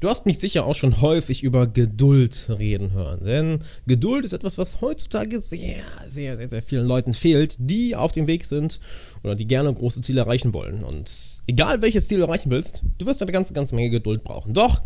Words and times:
Du 0.00 0.08
hast 0.08 0.26
mich 0.26 0.38
sicher 0.38 0.64
auch 0.64 0.76
schon 0.76 1.00
häufig 1.00 1.42
über 1.42 1.66
Geduld 1.66 2.46
reden 2.56 2.92
hören, 2.92 3.24
denn 3.24 3.58
Geduld 3.88 4.24
ist 4.24 4.32
etwas, 4.32 4.56
was 4.56 4.80
heutzutage 4.80 5.40
sehr, 5.40 5.82
sehr, 6.06 6.36
sehr, 6.36 6.46
sehr 6.46 6.62
vielen 6.62 6.86
Leuten 6.86 7.12
fehlt, 7.12 7.56
die 7.58 7.96
auf 7.96 8.12
dem 8.12 8.28
Weg 8.28 8.44
sind 8.44 8.78
oder 9.24 9.34
die 9.34 9.48
gerne 9.48 9.74
große 9.74 10.00
Ziele 10.00 10.20
erreichen 10.20 10.54
wollen. 10.54 10.84
Und 10.84 11.10
egal 11.48 11.82
welches 11.82 12.06
Ziel 12.06 12.18
du 12.18 12.26
erreichen 12.26 12.48
willst, 12.52 12.84
du 12.98 13.06
wirst 13.06 13.20
eine 13.22 13.32
ganze, 13.32 13.54
ganze 13.54 13.74
Menge 13.74 13.90
Geduld 13.90 14.22
brauchen. 14.22 14.54
Doch, 14.54 14.82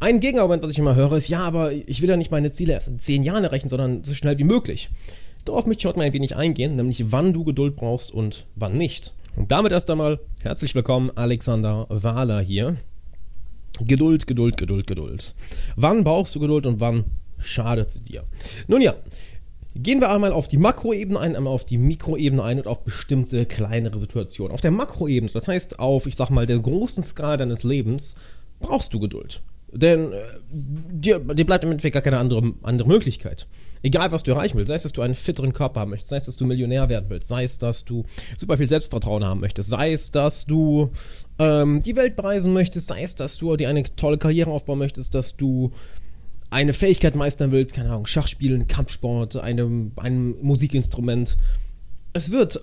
ein 0.00 0.20
Gegenargument, 0.20 0.62
was 0.62 0.70
ich 0.70 0.78
immer 0.78 0.94
höre, 0.94 1.18
ist, 1.18 1.28
ja, 1.28 1.42
aber 1.42 1.72
ich 1.72 2.00
will 2.00 2.08
ja 2.08 2.16
nicht 2.16 2.30
meine 2.30 2.50
Ziele 2.50 2.72
erst 2.72 2.88
in 2.88 2.98
zehn 2.98 3.24
Jahren 3.24 3.44
erreichen, 3.44 3.68
sondern 3.68 4.04
so 4.04 4.14
schnell 4.14 4.38
wie 4.38 4.44
möglich. 4.44 4.88
Darauf 5.44 5.66
möchte 5.66 5.82
ich 5.82 5.86
heute 5.86 5.98
mal 5.98 6.06
ein 6.06 6.14
wenig 6.14 6.34
eingehen, 6.34 6.76
nämlich 6.76 7.12
wann 7.12 7.34
du 7.34 7.44
Geduld 7.44 7.76
brauchst 7.76 8.10
und 8.10 8.46
wann 8.54 8.78
nicht. 8.78 9.12
Und 9.36 9.52
damit 9.52 9.72
erst 9.72 9.90
einmal 9.90 10.18
herzlich 10.40 10.74
willkommen, 10.74 11.10
Alexander 11.14 11.84
Wahler 11.90 12.40
hier. 12.40 12.76
Geduld, 13.84 14.26
Geduld, 14.26 14.56
Geduld, 14.56 14.86
Geduld. 14.86 15.34
Wann 15.76 16.04
brauchst 16.04 16.34
du 16.34 16.40
Geduld 16.40 16.66
und 16.66 16.80
wann 16.80 17.04
schadet 17.38 17.90
sie 17.90 18.02
dir? 18.02 18.24
Nun 18.68 18.80
ja, 18.80 18.94
gehen 19.74 20.00
wir 20.00 20.10
einmal 20.10 20.32
auf 20.32 20.48
die 20.48 20.56
Makroebene 20.56 21.18
ein, 21.18 21.36
einmal 21.36 21.52
auf 21.52 21.66
die 21.66 21.78
Mikroebene 21.78 22.42
ein 22.42 22.58
und 22.58 22.66
auf 22.66 22.84
bestimmte 22.84 23.46
kleinere 23.46 23.98
Situationen. 23.98 24.52
Auf 24.52 24.60
der 24.60 24.70
Makroebene, 24.70 25.30
das 25.32 25.48
heißt 25.48 25.78
auf, 25.78 26.06
ich 26.06 26.16
sag 26.16 26.30
mal, 26.30 26.46
der 26.46 26.58
großen 26.58 27.04
Skala 27.04 27.36
deines 27.36 27.64
Lebens, 27.64 28.16
brauchst 28.60 28.94
du 28.94 29.00
Geduld. 29.00 29.42
Denn 29.76 30.12
äh, 30.12 30.16
dir, 30.50 31.18
dir 31.20 31.46
bleibt 31.46 31.64
im 31.64 31.70
Endeffekt 31.70 31.94
gar 31.94 32.02
keine 32.02 32.18
andere, 32.18 32.54
andere 32.62 32.88
Möglichkeit. 32.88 33.46
Egal, 33.82 34.10
was 34.10 34.22
du 34.22 34.32
erreichen 34.32 34.56
willst, 34.56 34.68
sei 34.68 34.74
es, 34.74 34.82
dass 34.82 34.92
du 34.92 35.02
einen 35.02 35.14
fitteren 35.14 35.52
Körper 35.52 35.80
haben 35.80 35.90
möchtest, 35.90 36.10
sei 36.10 36.16
es, 36.16 36.24
dass 36.24 36.36
du 36.36 36.46
Millionär 36.46 36.88
werden 36.88 37.06
willst, 37.08 37.28
sei 37.28 37.44
es, 37.44 37.58
dass 37.58 37.84
du 37.84 38.04
super 38.36 38.56
viel 38.56 38.66
Selbstvertrauen 38.66 39.24
haben 39.24 39.40
möchtest, 39.40 39.68
sei 39.68 39.92
es, 39.92 40.10
dass 40.10 40.46
du 40.46 40.90
ähm, 41.38 41.82
die 41.82 41.94
Welt 41.94 42.16
bereisen 42.16 42.52
möchtest, 42.52 42.88
sei 42.88 43.02
es, 43.02 43.14
dass 43.14 43.36
du 43.36 43.54
dir 43.56 43.68
eine 43.68 43.84
tolle 43.96 44.18
Karriere 44.18 44.50
aufbauen 44.50 44.78
möchtest, 44.78 45.14
dass 45.14 45.36
du 45.36 45.72
eine 46.50 46.72
Fähigkeit 46.72 47.16
meistern 47.16 47.52
willst, 47.52 47.74
keine 47.74 47.90
Ahnung, 47.90 48.06
Schachspielen, 48.06 48.66
Kampfsport, 48.66 49.36
eine, 49.36 49.90
ein 49.96 50.34
Musikinstrument. 50.42 51.36
Es 52.12 52.30
wird 52.32 52.60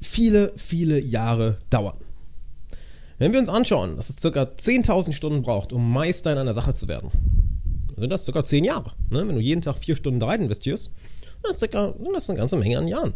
viele, 0.00 0.52
viele 0.56 1.00
Jahre 1.00 1.58
dauern. 1.70 1.96
Wenn 3.18 3.32
wir 3.32 3.40
uns 3.40 3.48
anschauen, 3.48 3.96
dass 3.96 4.10
es 4.10 4.16
ca. 4.16 4.28
10.000 4.42 5.12
Stunden 5.12 5.42
braucht, 5.42 5.72
um 5.72 5.90
Meister 5.90 6.32
in 6.32 6.38
einer 6.38 6.52
Sache 6.52 6.74
zu 6.74 6.86
werden, 6.86 7.10
sind 7.96 8.10
das 8.10 8.26
ca. 8.26 8.44
10 8.44 8.64
Jahre. 8.64 8.92
Ne? 9.10 9.26
Wenn 9.26 9.36
du 9.36 9.40
jeden 9.40 9.62
Tag 9.62 9.78
4 9.78 9.96
Stunden 9.96 10.20
da 10.20 10.26
rein 10.26 10.42
investierst, 10.42 10.92
dann 11.42 11.52
ist 11.52 11.62
das 11.62 12.28
eine 12.30 12.38
ganze 12.38 12.56
Menge 12.56 12.78
an 12.78 12.88
Jahren. 12.88 13.14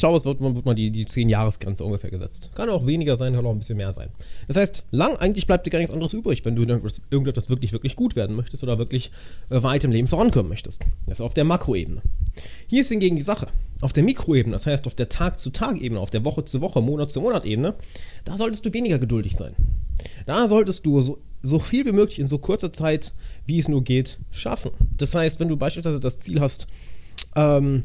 Ich 0.00 0.02
glaube, 0.02 0.16
es 0.16 0.24
wird, 0.24 0.40
wird 0.40 0.64
mal 0.64 0.74
die, 0.74 0.90
die 0.90 1.04
10-Jahres-Grenze 1.04 1.84
ungefähr 1.84 2.10
gesetzt. 2.10 2.52
Kann 2.54 2.70
auch 2.70 2.86
weniger 2.86 3.18
sein, 3.18 3.34
kann 3.34 3.44
auch 3.44 3.50
ein 3.50 3.58
bisschen 3.58 3.76
mehr 3.76 3.92
sein. 3.92 4.08
Das 4.48 4.56
heißt, 4.56 4.84
lang 4.92 5.18
eigentlich 5.18 5.46
bleibt 5.46 5.66
dir 5.66 5.70
gar 5.70 5.78
nichts 5.78 5.92
anderes 5.92 6.14
übrig, 6.14 6.42
wenn 6.46 6.56
du 6.56 6.62
irgendetwas 6.62 7.50
wirklich, 7.50 7.72
wirklich 7.72 7.96
gut 7.96 8.16
werden 8.16 8.34
möchtest 8.34 8.62
oder 8.62 8.78
wirklich 8.78 9.10
äh, 9.50 9.62
weit 9.62 9.84
im 9.84 9.90
Leben 9.90 10.08
vorankommen 10.08 10.48
möchtest. 10.48 10.80
Das 11.06 11.18
ist 11.18 11.20
auf 11.20 11.34
der 11.34 11.44
Makroebene. 11.44 12.00
Hier 12.66 12.80
ist 12.80 12.88
hingegen 12.88 13.16
die 13.16 13.20
Sache. 13.20 13.48
Auf 13.82 13.92
der 13.92 14.02
Mikroebene, 14.02 14.54
das 14.54 14.64
heißt 14.64 14.86
auf 14.86 14.94
der 14.94 15.10
Tag-zu-Tag-Ebene, 15.10 16.00
auf 16.00 16.08
der 16.08 16.24
Woche-zu-Woche, 16.24 16.80
Monat-zu-Monat-Ebene, 16.80 17.74
da 18.24 18.38
solltest 18.38 18.64
du 18.64 18.72
weniger 18.72 18.98
geduldig 18.98 19.36
sein. 19.36 19.52
Da 20.24 20.48
solltest 20.48 20.86
du 20.86 21.02
so, 21.02 21.18
so 21.42 21.58
viel 21.58 21.84
wie 21.84 21.92
möglich 21.92 22.20
in 22.20 22.26
so 22.26 22.38
kurzer 22.38 22.72
Zeit, 22.72 23.12
wie 23.44 23.58
es 23.58 23.68
nur 23.68 23.84
geht, 23.84 24.16
schaffen. 24.30 24.70
Das 24.96 25.14
heißt, 25.14 25.40
wenn 25.40 25.48
du 25.48 25.58
beispielsweise 25.58 26.00
das 26.00 26.18
Ziel 26.20 26.40
hast, 26.40 26.68
ähm, 27.36 27.84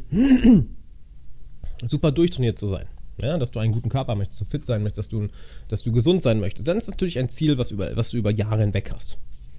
super 1.86 2.12
durchtrainiert 2.12 2.60
zu 2.60 2.70
sein. 2.70 2.86
Ja, 3.22 3.38
dass 3.38 3.52
du 3.52 3.60
einen 3.60 3.72
guten 3.72 3.90
Körper 3.90 4.16
möchtest, 4.16 4.42
dass 4.42 4.48
du 4.48 4.52
fit 4.52 4.66
sein 4.66 4.84
möchtest, 4.84 4.98
dass 4.98 5.08
du, 5.08 5.28
dass 5.70 5.84
du 5.84 5.92
gesund 5.94 6.22
sein 6.22 6.40
möchtest. 6.40 6.68
Dann 6.68 6.78
ist 6.78 6.90
natürlich 6.90 7.18
ein 7.18 7.30
Ziel, 7.30 7.58
was, 7.58 7.72
über, 7.72 7.96
was 7.96 8.12
du 8.12 8.18
über 8.18 8.32
Jahre 8.32 8.60
hinweg 8.60 8.92
hast. 8.94 9.18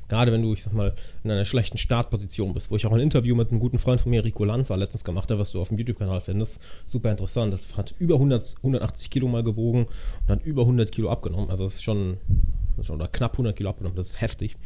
Gerade 0.09 0.31
wenn 0.31 0.43
du, 0.43 0.53
ich 0.53 0.63
sag 0.63 0.73
mal, 0.73 0.95
in 1.25 1.31
einer 1.31 1.45
schlechten 1.45 1.79
Startposition 1.79 2.55
bist, 2.55 2.71
wo 2.71 2.77
ich 2.77 2.87
auch 2.87 2.93
ein 2.93 3.01
Interview 3.01 3.35
mit 3.35 3.51
einem 3.51 3.59
guten 3.59 3.79
Freund 3.79 4.01
von 4.01 4.11
mir, 4.11 4.25
Rico 4.25 4.45
Lanza, 4.45 4.75
letztens 4.77 5.05
gemacht 5.05 5.31
habe, 5.31 5.41
was 5.41 5.51
du 5.51 5.61
auf 5.61 5.69
dem 5.69 5.79
YouTube-Kanal 5.79 6.21
findest. 6.21 6.63
Super 6.85 7.11
interessant. 7.11 7.53
Das 7.53 7.77
hat 7.77 7.95
über 7.99 8.15
100, 8.15 8.57
180 8.59 9.11
Kilo 9.11 9.27
mal 9.27 9.43
gewogen 9.43 9.87
und 9.87 10.29
hat 10.29 10.45
über 10.45 10.63
100 10.63 10.93
Kilo 10.93 11.11
abgenommen. 11.11 11.51
Also 11.51 11.65
das 11.65 11.75
ist 11.75 11.83
schon, 11.83 12.19
schon 12.83 12.97
oder 12.97 13.09
knapp 13.09 13.33
100 13.33 13.57
Kilo 13.57 13.71
abgenommen. 13.71 13.97
Das 13.97 14.09
ist 14.09 14.21
heftig. 14.21 14.57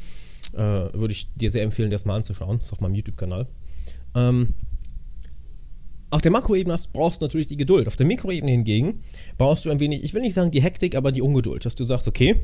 Äh, 0.53 0.58
würde 0.58 1.12
ich 1.12 1.28
dir 1.34 1.50
sehr 1.50 1.62
empfehlen, 1.62 1.91
das 1.91 2.04
mal 2.04 2.16
anzuschauen. 2.16 2.58
Das 2.58 2.66
ist 2.66 2.72
auf 2.72 2.80
meinem 2.80 2.97
YouTube-Kanal. 2.97 3.47
Ähm, 4.14 4.54
auf 6.10 6.22
der 6.22 6.31
Makroebene 6.31 6.76
brauchst 6.93 7.21
du 7.21 7.25
natürlich 7.25 7.47
die 7.47 7.56
Geduld. 7.56 7.87
Auf 7.87 7.97
der 7.97 8.06
Mikroebene 8.06 8.50
hingegen 8.50 9.03
brauchst 9.38 9.65
du 9.65 9.71
ein 9.71 9.81
wenig, 9.81 10.04
ich 10.04 10.12
will 10.15 10.22
nicht 10.22 10.34
sagen 10.34 10.50
die 10.50 10.62
Hektik, 10.62 10.94
aber 10.94 11.12
die 11.12 11.22
Ungeduld, 11.22 11.65
dass 11.65 11.75
du 11.75 11.84
sagst, 11.84 12.09
okay, 12.09 12.37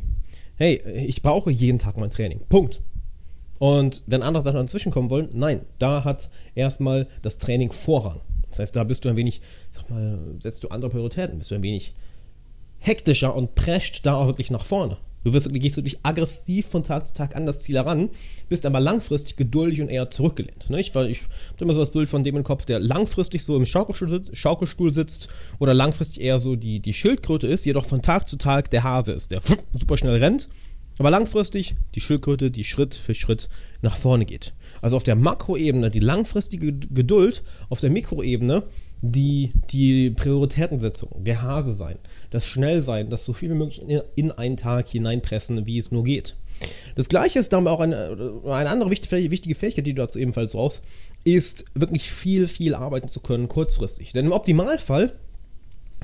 hey, 0.57 0.81
ich 1.07 1.23
brauche 1.23 1.51
jeden 1.51 1.79
Tag 1.79 1.97
mein 1.97 2.11
Training. 2.11 2.41
Punkt. 2.49 2.81
Und 3.59 4.05
wenn 4.07 4.23
andere 4.23 4.43
Sachen 4.43 4.59
dazwischen 4.59 4.93
kommen 4.93 5.11
wollen, 5.11 5.29
nein, 5.33 5.63
da 5.79 6.05
hat 6.05 6.31
erstmal 6.55 7.09
das 7.23 7.39
Training 7.39 7.73
Vorrang. 7.73 8.21
Das 8.49 8.59
heißt, 8.59 8.77
da 8.77 8.85
bist 8.85 9.05
du 9.05 9.09
ein 9.09 9.17
wenig, 9.17 9.41
sag 9.71 9.91
mal, 9.91 10.19
setzt 10.39 10.63
du 10.63 10.69
andere 10.69 10.91
Prioritäten, 10.91 11.39
bist 11.39 11.51
du 11.51 11.55
ein 11.55 11.63
wenig 11.63 11.93
hektischer 12.79 13.35
und 13.35 13.55
prescht 13.55 14.05
da 14.07 14.15
auch 14.15 14.27
wirklich 14.27 14.51
nach 14.51 14.65
vorne. 14.65 14.99
Du 15.25 15.33
wirst, 15.33 15.53
gehst 15.53 15.77
wirklich 15.77 15.99
aggressiv 16.05 16.67
von 16.67 16.85
Tag 16.85 17.07
zu 17.07 17.15
Tag 17.15 17.35
an 17.35 17.47
das 17.47 17.61
Ziel 17.61 17.77
heran, 17.77 18.11
bist 18.49 18.65
aber 18.65 18.79
langfristig 18.79 19.37
geduldig 19.37 19.81
und 19.81 19.89
eher 19.89 20.09
zurückgelehnt. 20.09 20.71
Ne? 20.71 20.81
Ich, 20.81 20.89
ich 20.89 20.95
habe 20.95 21.11
immer 21.59 21.75
so 21.75 21.81
das 21.81 21.91
Bild 21.91 22.09
von 22.09 22.23
dem 22.23 22.37
im 22.37 22.45
Kopf, 22.45 22.65
der 22.65 22.79
langfristig 22.79 23.43
so 23.43 23.57
im 23.57 23.65
Schaukelstuhl 23.65 24.09
sitzt, 24.09 24.37
Schaukelstuhl 24.37 24.93
sitzt 24.93 25.29
oder 25.59 25.75
langfristig 25.75 26.21
eher 26.21 26.39
so 26.39 26.55
die, 26.55 26.79
die 26.79 26.93
Schildkröte 26.93 27.49
ist, 27.49 27.65
jedoch 27.65 27.87
von 27.87 28.03
Tag 28.03 28.29
zu 28.29 28.37
Tag 28.37 28.71
der 28.71 28.85
Hase 28.85 29.13
ist, 29.13 29.33
der 29.33 29.41
super 29.73 29.97
schnell 29.97 30.17
rennt, 30.17 30.49
aber 30.99 31.11
langfristig 31.11 31.77
die 31.95 32.01
Schildkröte, 32.01 32.51
die 32.51 32.65
Schritt 32.65 32.95
für 32.95 33.15
Schritt 33.15 33.49
nach 33.83 33.97
vorne 33.97 34.25
geht. 34.25 34.55
Also 34.81 34.97
auf 34.97 35.05
der 35.05 35.15
Makroebene 35.15 35.91
die 35.91 36.01
langfristige 36.01 36.73
Geduld, 36.73 37.43
auf 37.69 37.81
der 37.81 37.91
Mikroebene 37.91 38.63
die, 39.03 39.53
die 39.71 40.11
Prioritätensetzung, 40.11 41.23
der 41.25 41.43
Hase 41.43 41.75
sein, 41.75 41.99
das 42.31 42.47
Schnellsein, 42.47 43.11
das 43.11 43.25
so 43.25 43.33
viel 43.33 43.51
wie 43.51 43.55
möglich 43.55 43.83
in 44.15 44.33
einen 44.33 44.57
Tag 44.57 44.89
hineinpressen, 44.89 45.67
wie 45.67 45.79
es 45.79 45.91
nur 45.91 46.05
geht. 46.05 46.35
Das 46.95 47.09
gleiche 47.11 47.39
ist 47.39 47.53
dann 47.53 47.67
auch 47.67 47.81
eine, 47.81 48.41
eine 48.47 48.71
andere 48.71 48.91
wichtige 48.91 49.55
Fähigkeit, 49.55 49.87
die 49.87 49.93
du 49.93 50.03
dazu 50.03 50.19
ebenfalls 50.19 50.53
brauchst, 50.53 50.83
ist 51.25 51.67
wirklich 51.75 52.11
viel, 52.11 52.49
viel 52.49 52.75
arbeiten 52.75 53.09
zu 53.09 53.21
können 53.21 53.49
kurzfristig. 53.49 54.13
Denn 54.13 54.27
im 54.27 54.33
Optimalfall 54.33 55.13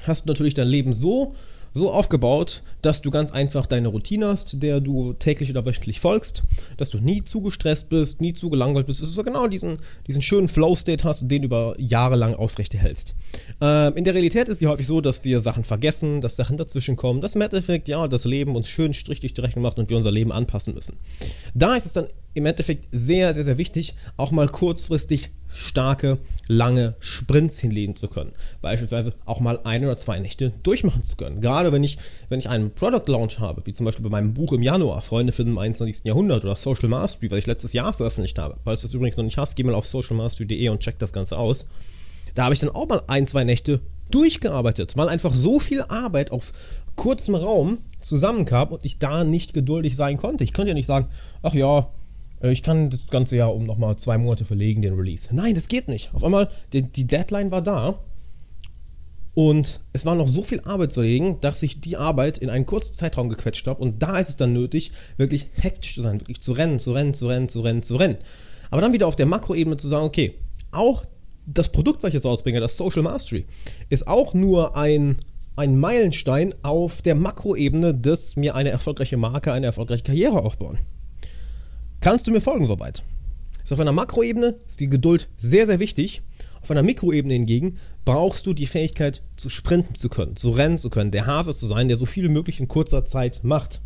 hast 0.07 0.25
du 0.25 0.29
natürlich 0.29 0.55
dein 0.55 0.69
Leben 0.69 0.93
so 0.93 1.35
so 1.75 1.91
aufgebaut, 1.91 2.63
dass 2.83 3.03
du 3.03 3.11
ganz 3.11 3.31
einfach 3.31 3.67
deine 3.67 3.89
Routine 3.89 4.27
hast, 4.29 4.63
der 4.63 4.81
du 4.81 5.13
täglich 5.15 5.51
oder 5.51 5.65
wöchentlich 5.65 6.01
folgst, 6.01 6.43
dass 6.77 6.91
du 6.91 6.99
nie 6.99 7.25
zu 7.25 7.41
gestresst 7.41 7.89
bist, 7.89 8.21
nie 8.21 8.33
zu 8.33 8.51
gelangweilt 8.51 8.87
bist, 8.87 9.01
dass 9.01 9.09
du 9.09 9.15
so 9.15 9.23
genau 9.23 9.47
diesen, 9.47 9.79
diesen 10.07 10.23
schönen 10.23 10.49
Flow-State 10.49 11.05
hast 11.05 11.23
und 11.23 11.29
den 11.29 11.43
über 11.43 11.75
Jahre 11.79 12.17
lang 12.17 12.35
aufrechterhältst. 12.35 13.15
Ähm, 13.61 13.97
in 13.97 14.05
der 14.05 14.15
Realität 14.15 14.49
ist 14.49 14.61
es 14.61 14.69
häufig 14.69 14.87
so, 14.87 15.01
dass 15.01 15.25
wir 15.25 15.41
Sachen 15.41 15.65
vergessen, 15.65 16.21
dass 16.21 16.37
Sachen 16.37 16.57
dazwischen 16.57 16.97
kommen, 16.97 17.21
dass 17.21 17.35
im 17.35 17.41
Endeffekt, 17.41 17.89
ja, 17.89 18.09
das 18.09 18.25
Leben 18.25 18.57
uns 18.57 18.69
schön 18.69 18.93
Strich 18.93 19.21
durch 19.21 19.35
die 19.35 19.41
Rechnung 19.41 19.63
macht 19.63 19.79
und 19.79 19.91
wir 19.91 19.97
unser 19.97 20.11
Leben 20.11 20.33
anpassen 20.33 20.75
müssen. 20.75 20.97
Da 21.55 21.75
ist 21.77 21.87
es 21.87 21.93
dann 21.93 22.07
im 22.35 22.47
Endeffekt 22.47 22.89
sehr, 22.93 23.35
sehr, 23.35 23.45
sehr 23.45 23.59
wichtig, 23.59 23.95
auch 24.17 24.31
mal 24.31 24.49
kurzfristig 24.49 25.31
starke, 25.55 26.19
lange 26.49 26.95
Sprints 27.01 27.59
hinlegen 27.59 27.95
zu 27.95 28.09
können. 28.09 28.33
Beispielsweise 28.61 29.13
auch 29.25 29.41
mal 29.41 29.61
ein 29.65 29.85
oder 29.85 29.97
zwei 29.97 30.19
Nächte 30.19 30.53
durchmachen 30.63 31.03
zu 31.03 31.17
können. 31.17 31.41
Gerade 31.41 31.73
wenn 31.73 31.85
ich, 31.85 31.99
wenn 32.29 32.39
ich 32.39 32.49
einen 32.49 32.73
Product 32.73 33.07
Launch 33.07 33.39
habe, 33.39 33.63
wie 33.65 33.73
zum 33.73 33.87
Beispiel 33.87 34.03
bei 34.03 34.11
meinem 34.11 34.35
Buch 34.35 34.53
im 34.53 34.63
Januar, 34.63 35.03
Freunde 35.03 35.33
finden 35.33 35.53
im 35.53 35.59
21. 35.59 36.05
Jahrhundert 36.05 36.45
oder 36.45 36.57
Social 36.57 36.89
Mastery, 36.89 37.31
was 37.31 37.39
ich 37.39 37.47
letztes 37.47 37.73
Jahr 37.73 37.93
veröffentlicht 37.93 38.39
habe. 38.39 38.57
Falls 38.65 38.81
du 38.81 38.87
das 38.87 38.95
übrigens 38.95 39.17
noch 39.17 39.25
nicht 39.25 39.39
hast, 39.39 39.57
geh 39.57 39.63
mal 39.63 39.75
auf 39.75 39.87
socialmastery.de 39.87 40.69
und 40.69 40.81
check 40.81 40.99
das 40.99 41.13
Ganze 41.13 41.37
aus. 41.37 41.67
Da 42.35 42.45
habe 42.45 42.55
ich 42.55 42.61
dann 42.61 42.71
auch 42.71 42.89
mal 42.89 43.03
ein, 43.07 43.27
zwei 43.27 43.45
Nächte 43.45 43.81
durchgearbeitet, 44.11 44.97
weil 44.97 45.09
einfach 45.09 45.35
so 45.35 45.59
viel 45.59 45.83
Arbeit 45.83 46.33
auf 46.33 46.53
kurzem 46.97 47.35
Raum 47.35 47.79
zusammenkam 47.99 48.69
und 48.69 48.85
ich 48.85 48.99
da 48.99 49.25
nicht 49.25 49.55
geduldig 49.55 49.97
sein 49.97 50.17
konnte. 50.17 50.45
Ich 50.45 50.53
konnte 50.53 50.71
ja 50.71 50.75
nicht 50.75 50.87
sagen, 50.87 51.09
ach 51.43 51.55
ja, 51.55 51.89
ich 52.51 52.63
kann 52.63 52.91
das 52.91 53.07
ganze 53.09 53.37
Jahr 53.37 53.55
um 53.55 53.65
nochmal 53.65 53.97
zwei 53.97 54.19
Monate 54.19 54.45
verlegen, 54.45 54.83
den 54.83 54.95
Release. 54.95 55.29
Nein, 55.35 55.55
das 55.55 55.69
geht 55.69 55.89
nicht. 55.89 56.11
Auf 56.13 56.25
einmal, 56.25 56.49
die, 56.73 56.83
die 56.83 57.07
Deadline 57.07 57.51
war 57.51 57.63
da 57.63 57.99
und 59.35 59.81
es 59.93 60.05
war 60.05 60.15
noch 60.15 60.29
so 60.29 60.43
viel 60.43 60.61
Arbeit 60.61 60.93
zu 60.93 61.01
legen, 61.01 61.39
dass 61.41 61.63
ich 61.63 61.81
die 61.81 61.97
Arbeit 61.97 62.39
in 62.39 62.51
einen 62.51 62.67
kurzen 62.67 62.95
Zeitraum 62.95 63.29
gequetscht 63.29 63.67
habe. 63.67 63.81
Und 63.81 64.03
da 64.03 64.19
ist 64.19 64.29
es 64.29 64.37
dann 64.37 64.53
nötig, 64.53 64.93
wirklich 65.17 65.49
hektisch 65.55 65.95
zu 65.95 66.03
sein, 66.03 66.21
wirklich 66.21 66.43
zu 66.43 66.53
rennen, 66.53 66.79
zu 66.79 66.93
rennen, 66.93 67.15
zu 67.15 67.29
rennen, 67.29 67.49
zu 67.49 67.61
rennen, 67.61 67.83
zu 67.83 67.97
rennen. 67.97 68.19
Aber 68.71 68.83
dann 68.83 68.93
wieder 68.93 69.07
auf 69.07 69.17
der 69.17 69.27
Makroebene 69.27 69.77
zu 69.77 69.89
sagen, 69.89 70.05
okay, 70.05 70.35
auch 70.71 71.05
das 71.47 71.71
Produkt, 71.71 72.03
was 72.03 72.09
ich 72.09 72.15
jetzt 72.15 72.27
ausbringe, 72.27 72.61
das 72.61 72.77
Social 72.77 73.03
Mastery, 73.03 73.47
ist 73.89 74.07
auch 74.07 74.35
nur 74.35 74.77
ein, 74.77 75.19
ein 75.57 75.79
Meilenstein 75.79 76.55
auf 76.63 77.03
der 77.03 77.15
Makroebene, 77.15 77.95
dass 77.95 78.37
mir 78.37 78.55
eine 78.55 78.71
erfolgreiche 78.71 79.17
Marke, 79.17 79.53
eine 79.53 79.67
erfolgreiche 79.67 80.05
Karriere 80.05 80.43
aufbauen. 80.43 80.79
Kannst 82.03 82.27
du 82.27 82.33
mir 82.33 82.41
folgen 82.41 82.67
soweit? 82.67 83.05
Also 83.61 83.77
auf 83.77 83.81
einer 83.81 83.93
Makroebene 83.93 84.57
ist 84.67 84.81
die 84.81 84.91
Geduld 84.91 85.29
sehr, 85.37 85.67
sehr 85.67 85.79
wichtig. 85.79 86.21
Auf 86.61 86.69
einer 86.73 86.83
Mikroebene 86.83 87.33
hingegen 87.33 87.79
brauchst 88.05 88.45
du 88.45 88.55
die 88.55 88.67
Fähigkeit 88.67 89.23
zu 89.37 89.49
sprinten 89.49 89.95
zu 89.95 90.09
können, 90.09 90.35
zu 90.35 90.51
rennen 90.51 90.79
zu 90.79 90.91
können, 90.91 91.13
der 91.13 91.27
Hase 91.27 91.55
zu 91.55 91.65
sein, 91.67 91.87
der 91.87 91.97
so 91.97 92.05
viel 92.05 92.29
möglich 92.29 92.59
in 92.59 92.67
kurzer 92.67 93.05
Zeit 93.05 93.45
macht. 93.45 93.81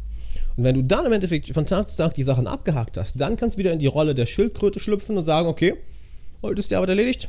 Und 0.56 0.64
wenn 0.64 0.74
du 0.74 0.82
dann 0.82 1.04
im 1.04 1.12
Endeffekt 1.12 1.48
von 1.48 1.66
Tag 1.66 1.90
zu 1.90 1.96
Tag 1.98 2.14
die 2.14 2.22
Sachen 2.22 2.46
abgehakt 2.46 2.96
hast, 2.96 3.20
dann 3.20 3.36
kannst 3.36 3.56
du 3.56 3.58
wieder 3.58 3.74
in 3.74 3.80
die 3.80 3.86
Rolle 3.86 4.14
der 4.14 4.24
Schildkröte 4.24 4.80
schlüpfen 4.80 5.18
und 5.18 5.24
sagen, 5.24 5.46
okay, 5.46 5.74
heute 6.40 6.60
ist 6.60 6.70
die 6.70 6.76
Arbeit 6.76 6.88
erledigt, 6.88 7.28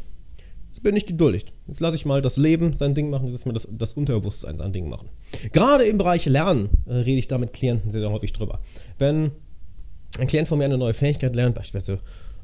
jetzt 0.69 0.83
bin 0.83 0.95
ich 0.95 1.05
geduldig. 1.05 1.47
Jetzt 1.67 1.81
lasse 1.81 1.97
ich 1.97 2.05
mal 2.05 2.21
das 2.21 2.37
Leben 2.37 2.71
sein 2.77 2.95
Ding 2.95 3.09
machen, 3.09 3.25
jetzt 3.25 3.33
lasse 3.33 3.41
ich 3.41 3.47
mal 3.47 3.53
das, 3.53 3.67
das 3.69 3.93
Unterbewusstsein 3.95 4.57
sein 4.57 4.71
Ding 4.71 4.87
machen. 4.87 5.09
Gerade 5.51 5.83
im 5.83 5.97
Bereich 5.97 6.25
Lernen 6.27 6.69
äh, 6.85 6.93
rede 6.93 7.19
ich 7.19 7.27
da 7.27 7.37
mit 7.37 7.51
Klienten 7.51 7.91
sehr, 7.91 7.99
sehr 7.99 8.11
häufig 8.11 8.31
drüber. 8.31 8.61
Wenn 8.97 9.31
ein 10.17 10.27
Klient 10.27 10.47
von 10.47 10.57
mir 10.57 10.65
eine 10.65 10.77
neue 10.77 10.93
Fähigkeit 10.93 11.35
lernt, 11.35 11.55
beispielsweise 11.55 11.99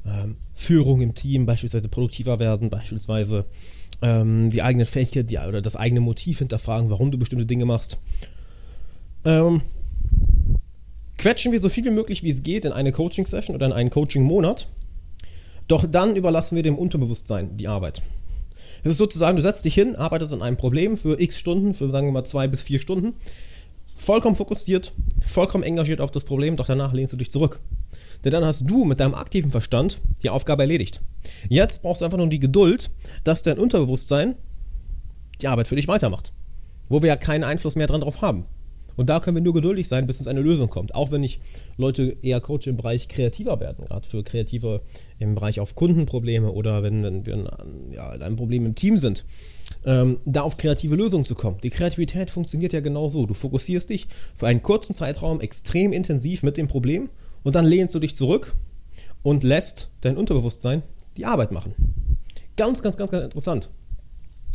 ähm, 0.06 0.36
Führung 0.54 1.00
im 1.00 1.14
Team, 1.14 1.46
beispielsweise 1.46 1.88
produktiver 1.88 2.38
werden, 2.38 2.70
beispielsweise 2.70 3.44
ähm, 4.02 4.50
die 4.50 4.62
eigene 4.62 4.84
Fähigkeit 4.84 5.30
die, 5.30 5.38
oder 5.38 5.62
das 5.62 5.76
eigene 5.76 6.00
Motiv 6.00 6.38
hinterfragen, 6.38 6.90
warum 6.90 7.10
du 7.10 7.18
bestimmte 7.18 7.46
Dinge 7.46 7.64
machst. 7.64 7.98
Ähm, 9.24 9.62
quetschen 11.18 11.52
wir 11.52 11.58
so 11.58 11.68
viel 11.68 11.84
wie 11.84 11.90
möglich, 11.90 12.22
wie 12.22 12.30
es 12.30 12.42
geht, 12.42 12.64
in 12.64 12.72
eine 12.72 12.92
Coaching-Session 12.92 13.56
oder 13.56 13.66
in 13.66 13.72
einen 13.72 13.90
Coaching-Monat. 13.90 14.68
Doch 15.68 15.86
dann 15.90 16.16
überlassen 16.16 16.56
wir 16.56 16.62
dem 16.62 16.76
Unterbewusstsein 16.76 17.56
die 17.56 17.68
Arbeit. 17.68 18.02
Es 18.82 18.90
ist 18.90 18.98
sozusagen, 18.98 19.36
du 19.36 19.42
setzt 19.42 19.64
dich 19.64 19.74
hin, 19.74 19.96
arbeitest 19.96 20.34
an 20.34 20.42
einem 20.42 20.58
Problem 20.58 20.98
für 20.98 21.18
x 21.18 21.38
Stunden, 21.38 21.72
für 21.72 21.90
sagen 21.90 22.06
wir 22.08 22.12
mal 22.12 22.24
zwei 22.24 22.46
bis 22.48 22.60
vier 22.60 22.80
Stunden, 22.80 23.14
vollkommen 23.96 24.36
fokussiert, 24.36 24.92
vollkommen 25.24 25.64
engagiert 25.64 26.00
auf 26.00 26.10
das 26.10 26.24
Problem, 26.24 26.56
doch 26.56 26.66
danach 26.66 26.92
lehnst 26.92 27.12
du 27.12 27.16
dich 27.16 27.30
zurück. 27.30 27.60
Denn 28.24 28.32
dann 28.32 28.44
hast 28.44 28.68
du 28.68 28.84
mit 28.84 29.00
deinem 29.00 29.14
aktiven 29.14 29.50
Verstand 29.50 30.00
die 30.22 30.30
Aufgabe 30.30 30.62
erledigt. 30.62 31.02
Jetzt 31.48 31.82
brauchst 31.82 32.00
du 32.00 32.06
einfach 32.06 32.18
nur 32.18 32.28
die 32.28 32.40
Geduld, 32.40 32.90
dass 33.22 33.42
dein 33.42 33.58
Unterbewusstsein 33.58 34.36
die 35.40 35.48
Arbeit 35.48 35.68
für 35.68 35.76
dich 35.76 35.88
weitermacht. 35.88 36.32
Wo 36.88 37.02
wir 37.02 37.08
ja 37.08 37.16
keinen 37.16 37.44
Einfluss 37.44 37.76
mehr 37.76 37.86
drauf 37.86 38.22
haben. 38.22 38.46
Und 38.96 39.10
da 39.10 39.20
können 39.20 39.36
wir 39.36 39.42
nur 39.42 39.54
geduldig 39.54 39.88
sein, 39.88 40.06
bis 40.06 40.18
uns 40.18 40.28
eine 40.28 40.40
Lösung 40.40 40.68
kommt. 40.68 40.94
Auch 40.94 41.10
wenn 41.10 41.22
ich 41.22 41.40
Leute 41.76 42.16
eher 42.22 42.40
coache 42.40 42.66
im 42.66 42.76
Bereich 42.76 43.08
kreativer 43.08 43.60
werden, 43.60 43.84
gerade 43.86 44.06
für 44.06 44.22
Kreative 44.22 44.82
im 45.18 45.34
Bereich 45.34 45.60
auf 45.60 45.74
Kundenprobleme 45.74 46.50
oder 46.50 46.82
wenn, 46.82 47.02
wenn 47.02 47.26
wir 47.26 47.50
ja, 47.92 48.12
in 48.12 48.22
einem 48.22 48.36
Problem 48.36 48.66
im 48.66 48.74
Team 48.74 48.98
sind, 48.98 49.24
ähm, 49.84 50.18
da 50.24 50.42
auf 50.42 50.56
kreative 50.56 50.96
Lösungen 50.96 51.24
zu 51.24 51.34
kommen. 51.34 51.58
Die 51.62 51.70
Kreativität 51.70 52.30
funktioniert 52.30 52.72
ja 52.72 52.80
genau 52.80 53.08
so. 53.08 53.26
Du 53.26 53.34
fokussierst 53.34 53.90
dich 53.90 54.06
für 54.34 54.46
einen 54.46 54.62
kurzen 54.62 54.94
Zeitraum 54.94 55.40
extrem 55.40 55.92
intensiv 55.92 56.42
mit 56.42 56.56
dem 56.56 56.68
Problem 56.68 57.08
und 57.42 57.54
dann 57.54 57.64
lehnst 57.64 57.94
du 57.94 57.98
dich 57.98 58.14
zurück 58.14 58.54
und 59.22 59.42
lässt 59.42 59.90
dein 60.00 60.16
Unterbewusstsein 60.16 60.82
die 61.16 61.24
Arbeit 61.24 61.52
machen. 61.52 61.74
Ganz, 62.56 62.82
ganz, 62.82 62.96
ganz, 62.96 63.10
ganz 63.10 63.24
interessant 63.24 63.70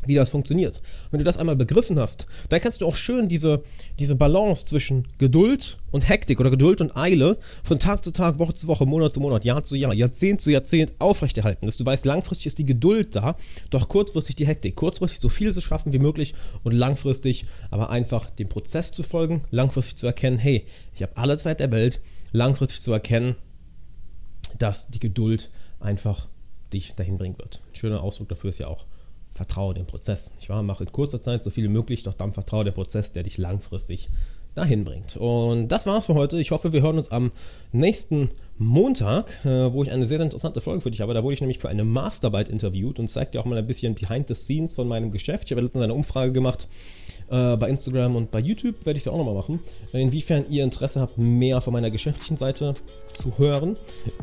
wie 0.06 0.16
das 0.16 0.30
funktioniert. 0.30 0.82
Wenn 1.12 1.20
du 1.20 1.24
das 1.24 1.38
einmal 1.38 1.56
begriffen 1.56 2.00
hast, 2.00 2.26
dann 2.50 2.62
kannst 2.62 2.82
du 2.82 2.86
auch 2.86 2.96
schön 2.96 3.28
diese, 3.28 3.62
diese 4.00 4.16
Balance 4.16 4.66
zwischen 4.66 5.08
Geduld 5.18 5.78
und 5.92 6.08
Hektik 6.08 6.40
oder 6.40 6.50
Geduld 6.50 6.82
und 6.82 6.96
Eile 6.96 7.38
von 7.64 7.80
Tag 7.80 8.04
zu 8.04 8.12
Tag, 8.12 8.40
Woche 8.40 8.54
zu 8.54 8.68
Woche, 8.68 8.86
Monat 8.86 9.14
zu 9.14 9.20
Monat, 9.20 9.46
Jahr 9.46 9.64
zu 9.64 9.76
Jahr, 9.76 9.94
Jahrzehnt 9.94 10.42
zu 10.42 10.50
Jahrzehnt 10.50 10.94
aufrechterhalten. 11.00 11.66
Dass 11.66 11.78
du 11.78 11.86
weißt, 11.86 12.06
langfristig 12.06 12.48
ist 12.48 12.60
die 12.60 12.66
Geduld 12.66 13.16
da, 13.16 13.36
doch 13.70 13.90
kurzfristig 13.90 14.36
die 14.36 14.48
Hektik. 14.48 14.76
Kurzfristig 14.76 15.20
so 15.20 15.30
viel 15.30 15.54
zu 15.54 15.62
schaffen 15.62 15.94
wie 15.94 16.00
möglich 16.00 16.34
und 16.64 16.74
langfristig 16.74 17.46
aber 17.72 17.90
einfach 17.90 18.30
dem 18.30 18.50
Prozess 18.50 18.92
zu 18.92 19.04
folgen, 19.04 19.44
langfristig 19.52 19.98
zu 19.98 20.08
erkennen, 20.08 20.38
hey, 20.38 20.66
ich 20.94 21.02
habe 21.02 21.18
alle 21.18 21.38
Zeit 21.38 21.60
der 21.60 21.72
Welt, 21.72 22.02
langfristig 22.32 22.82
zu 22.82 22.92
erkennen, 22.94 23.36
dass 24.58 24.88
die 24.90 25.00
Geduld 25.00 25.52
einfach 25.80 26.28
dich 26.74 26.94
dahin 26.96 27.18
bringen 27.18 27.38
wird. 27.38 27.62
Ein 27.70 27.76
schöner 27.76 28.04
Ausdruck 28.04 28.30
dafür 28.30 28.50
ist 28.50 28.60
ja 28.60 28.68
auch 28.68 28.86
vertraue 29.32 29.74
dem 29.74 29.86
Prozess. 29.86 30.36
Ich 30.40 30.50
war, 30.50 30.64
mache 30.64 30.84
in 30.84 30.92
kurzer 30.92 31.22
Zeit 31.22 31.44
so 31.44 31.50
viel 31.50 31.66
wie 31.66 31.70
möglich, 31.70 32.04
doch 32.04 32.14
dann 32.14 32.34
vertraue 32.34 32.66
dem 32.66 32.74
Prozess, 32.74 33.14
der 33.14 33.24
dich 33.24 33.38
langfristig 33.38 34.10
dahin 34.56 34.84
bringt. 34.84 35.16
Und 35.18 35.70
das 35.70 35.86
war's 35.86 36.08
für 36.08 36.16
heute. 36.16 36.40
Ich 36.40 36.52
hoffe, 36.52 36.74
wir 36.74 36.82
hören 36.82 36.98
uns 36.98 37.12
am 37.12 37.32
nächsten 37.72 38.30
Montag, 38.58 39.46
äh, 39.46 39.72
wo 39.74 39.84
ich 39.84 39.92
eine 39.92 40.06
sehr, 40.06 40.20
interessante 40.20 40.60
Folge 40.60 40.82
für 40.82 40.92
dich 40.92 41.02
habe. 41.02 41.14
Da 41.14 41.24
wurde 41.24 41.34
ich 41.34 41.42
nämlich 41.42 41.60
für 41.60 41.70
eine 41.70 41.86
Masterarbeit 41.86 42.50
interviewt 42.50 43.00
und 43.00 43.10
zeigt 43.10 43.34
dir 43.34 43.40
auch 43.40 43.46
mal 43.46 43.58
ein 43.58 43.68
bisschen 43.68 43.96
behind 43.96 44.28
the 44.28 44.36
scenes 44.36 44.74
von 44.74 44.88
meinem 44.88 45.12
Geschäft. 45.12 45.46
Ich 45.46 45.52
habe 45.52 45.62
letztens 45.62 45.84
eine 45.84 45.94
Umfrage 45.94 46.32
gemacht 46.32 46.68
äh, 47.30 47.58
bei 47.58 47.70
Instagram 47.70 48.16
und 48.16 48.32
bei 48.32 48.40
YouTube, 48.40 48.86
werde 48.86 48.98
ich 48.98 49.06
es 49.06 49.12
auch 49.12 49.18
nochmal 49.18 49.34
machen. 49.34 49.60
Inwiefern 49.94 50.46
ihr 50.50 50.64
Interesse 50.64 51.02
habt, 51.02 51.18
mehr 51.18 51.62
von 51.62 51.74
meiner 51.74 51.92
geschäftlichen 51.92 52.38
Seite 52.38 52.74
zu 53.14 53.38
hören. 53.38 53.78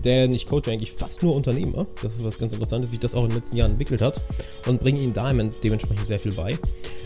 Denn 0.04 0.34
ich 0.34 0.46
coache 0.46 0.68
eigentlich 0.68 0.92
fast 0.92 1.22
nur 1.22 1.34
Unternehmer. 1.34 1.86
Das 2.02 2.12
ist 2.12 2.24
was 2.24 2.38
ganz 2.38 2.52
Interessantes, 2.52 2.90
wie 2.90 2.94
sich 2.94 3.00
das 3.00 3.14
auch 3.14 3.24
in 3.24 3.30
den 3.30 3.36
letzten 3.36 3.56
Jahren 3.56 3.72
entwickelt 3.72 4.02
hat. 4.02 4.20
Und 4.66 4.80
bringe 4.80 5.00
ihnen 5.00 5.12
da 5.12 5.32
dementsprechend 5.32 6.06
sehr 6.06 6.20
viel 6.20 6.32
bei. 6.32 6.58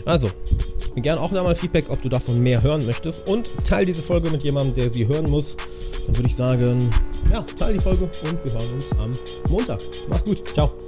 Also, 0.05 0.29
gerne 0.95 1.21
auch 1.21 1.31
nochmal 1.31 1.55
Feedback, 1.55 1.89
ob 1.89 2.01
du 2.01 2.09
davon 2.09 2.41
mehr 2.41 2.61
hören 2.61 2.85
möchtest. 2.85 3.27
Und 3.27 3.49
teile 3.65 3.85
diese 3.85 4.01
Folge 4.01 4.29
mit 4.29 4.43
jemandem, 4.43 4.75
der 4.75 4.89
sie 4.89 5.07
hören 5.07 5.29
muss. 5.29 5.57
Dann 6.05 6.15
würde 6.15 6.27
ich 6.27 6.35
sagen, 6.35 6.89
ja, 7.31 7.41
teile 7.41 7.73
die 7.73 7.79
Folge 7.79 8.03
und 8.05 8.43
wir 8.43 8.53
hören 8.53 8.73
uns 8.75 8.91
am 8.99 9.17
Montag. 9.49 9.81
Mach's 10.09 10.25
gut. 10.25 10.47
Ciao. 10.53 10.80